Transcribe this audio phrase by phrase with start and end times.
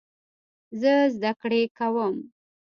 [0.79, 2.15] زه زده کړې کوم.